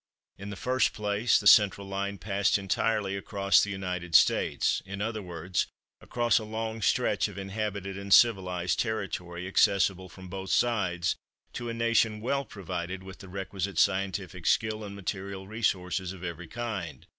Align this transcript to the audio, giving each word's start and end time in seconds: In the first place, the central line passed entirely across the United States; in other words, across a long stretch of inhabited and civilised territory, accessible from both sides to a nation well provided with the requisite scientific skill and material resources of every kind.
In 0.39 0.49
the 0.49 0.55
first 0.55 0.93
place, 0.93 1.39
the 1.39 1.45
central 1.45 1.85
line 1.87 2.17
passed 2.17 2.57
entirely 2.57 3.15
across 3.15 3.61
the 3.61 3.69
United 3.69 4.15
States; 4.15 4.81
in 4.83 4.99
other 4.99 5.21
words, 5.21 5.67
across 6.01 6.39
a 6.39 6.43
long 6.43 6.81
stretch 6.81 7.27
of 7.27 7.37
inhabited 7.37 7.99
and 7.99 8.11
civilised 8.11 8.79
territory, 8.79 9.47
accessible 9.47 10.09
from 10.09 10.27
both 10.27 10.49
sides 10.49 11.17
to 11.53 11.69
a 11.69 11.73
nation 11.75 12.19
well 12.19 12.45
provided 12.45 13.03
with 13.03 13.19
the 13.19 13.29
requisite 13.29 13.77
scientific 13.77 14.47
skill 14.47 14.83
and 14.83 14.95
material 14.95 15.47
resources 15.47 16.13
of 16.13 16.23
every 16.23 16.47
kind. 16.47 17.05